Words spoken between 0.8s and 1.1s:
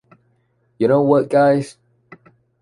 know